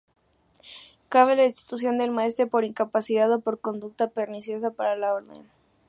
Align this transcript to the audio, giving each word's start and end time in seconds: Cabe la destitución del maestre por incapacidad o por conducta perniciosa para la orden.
Cabe 1.09 1.35
la 1.35 1.43
destitución 1.43 1.99
del 1.99 2.09
maestre 2.09 2.47
por 2.47 2.63
incapacidad 2.63 3.31
o 3.31 3.39
por 3.39 3.59
conducta 3.59 4.07
perniciosa 4.07 4.71
para 4.71 4.95
la 4.95 5.13
orden. 5.13 5.43